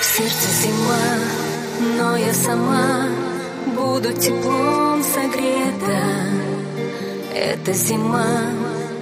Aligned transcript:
В 0.00 0.04
сердце 0.04 0.48
зима, 0.62 1.96
но 1.98 2.16
я 2.16 2.32
сама 2.32 3.06
буду 3.76 4.12
теплом 4.12 5.02
согрета. 5.02 6.02
Эта 7.34 7.72
зима 7.72 8.26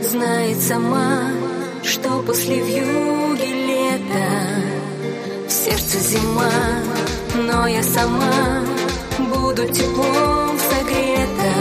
знает 0.01 0.59
сама, 0.61 1.32
что 1.82 2.22
после 2.22 2.61
вьюги 2.61 3.53
лето. 3.67 4.28
В 5.46 5.53
сердце 5.53 5.99
зима, 5.99 6.51
но 7.35 7.67
я 7.67 7.83
сама 7.83 8.65
буду 9.19 9.69
теплом 9.69 10.58
согрета. 10.58 11.54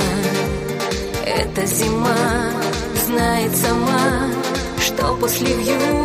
Эта 1.25 1.65
зима 1.65 2.51
знает 3.05 3.55
сама, 3.55 4.29
что 4.79 5.13
после 5.15 5.53
вьюги. 5.53 6.04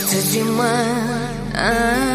В 0.00 0.08
сердце 0.08 0.20
зима. 0.20 0.64
А-а-а. 1.54 2.09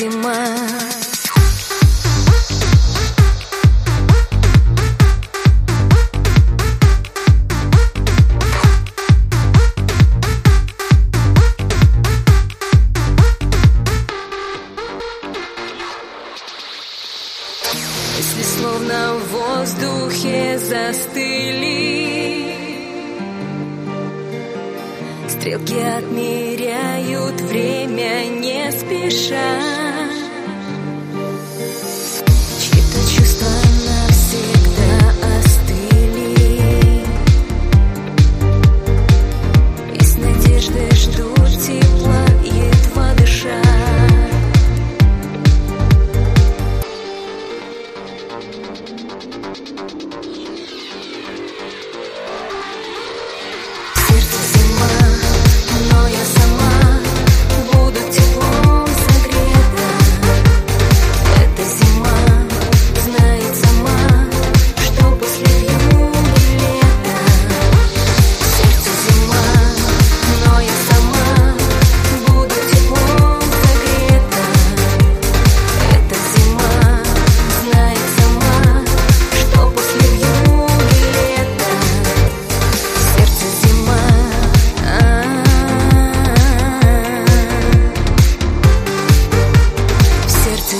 Зима. 0.00 0.34
Мысли 18.16 18.42
словно 18.42 19.14
в 19.14 19.22
воздухе 19.32 20.58
застыли 20.58 21.80
Стрелки 25.28 25.80
отмеряют 25.80 27.40
время 27.40 28.26
не 28.26 28.70
спеша 28.72 29.89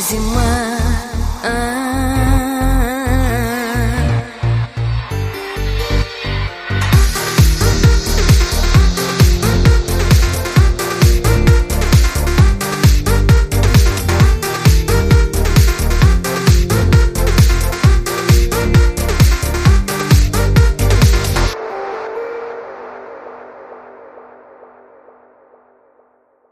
В 0.00 0.03
сердце 0.03 0.16
зима. 0.16 1.80